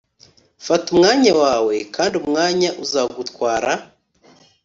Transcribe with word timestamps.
fata 0.65 0.87
umwanya 0.93 1.31
wawe 1.41 1.75
kandi 1.95 2.13
umwanya 2.21 2.69
uzagutwara 2.83 3.71